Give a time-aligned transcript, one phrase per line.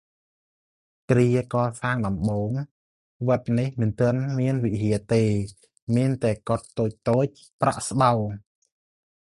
[1.09, 2.51] គ្រាកសាងដំបូង
[3.27, 5.23] វត្តនេះមិនទាន់មានវិហារទេ
[5.95, 6.85] មានតែកុដិតូ
[7.25, 8.19] ចៗប្រក់ស្បូវ។